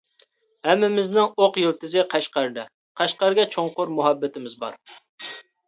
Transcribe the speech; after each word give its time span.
ھەممىمىزنىڭ 0.69 1.27
ئوق 1.43 1.59
يىلتىزى 1.65 2.05
قەشقەردە، 2.15 2.65
قەشقەرگە 3.03 3.47
چوڭقۇر 3.55 3.95
مۇھەببىتىمىز 4.01 4.59
بار. 4.67 4.85